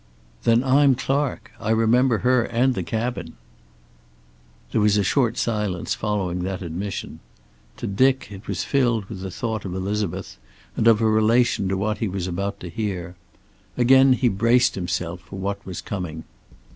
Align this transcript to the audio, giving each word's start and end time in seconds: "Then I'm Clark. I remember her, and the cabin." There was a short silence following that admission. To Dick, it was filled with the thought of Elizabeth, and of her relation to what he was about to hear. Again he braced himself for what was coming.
"Then 0.45 0.63
I'm 0.63 0.95
Clark. 0.95 1.51
I 1.59 1.69
remember 1.69 2.17
her, 2.25 2.41
and 2.45 2.73
the 2.73 2.81
cabin." 2.81 3.33
There 4.71 4.81
was 4.81 4.97
a 4.97 5.03
short 5.03 5.37
silence 5.37 5.93
following 5.93 6.39
that 6.41 6.63
admission. 6.63 7.19
To 7.77 7.85
Dick, 7.85 8.29
it 8.31 8.47
was 8.47 8.63
filled 8.63 9.05
with 9.05 9.19
the 9.19 9.29
thought 9.29 9.63
of 9.63 9.75
Elizabeth, 9.75 10.39
and 10.75 10.87
of 10.87 11.01
her 11.01 11.11
relation 11.11 11.69
to 11.69 11.77
what 11.77 11.99
he 11.99 12.07
was 12.07 12.25
about 12.25 12.59
to 12.61 12.69
hear. 12.71 13.15
Again 13.77 14.13
he 14.13 14.27
braced 14.27 14.73
himself 14.73 15.19
for 15.19 15.37
what 15.37 15.63
was 15.67 15.81
coming. 15.81 16.23